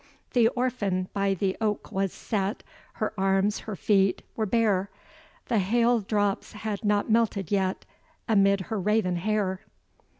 The 0.33 0.47
orphan 0.55 1.09
by 1.13 1.35
the 1.35 1.55
oak 1.61 1.91
was 1.91 2.11
set, 2.11 2.63
Her 2.93 3.13
arms, 3.19 3.59
her 3.59 3.75
feet, 3.75 4.23
were 4.35 4.47
bare, 4.47 4.89
The 5.45 5.59
hail 5.59 5.99
drops 5.99 6.53
had 6.53 6.83
not 6.83 7.11
melted 7.11 7.51
yet, 7.51 7.85
Amid 8.27 8.61
her 8.61 8.79
raven 8.79 9.17
hair. 9.17 9.61